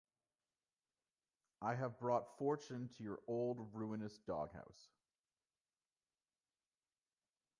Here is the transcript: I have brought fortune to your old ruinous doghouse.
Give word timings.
I 1.61 1.75
have 1.75 1.99
brought 1.99 2.35
fortune 2.39 2.89
to 2.97 3.03
your 3.03 3.19
old 3.27 3.69
ruinous 3.71 4.17
doghouse. 4.25 4.87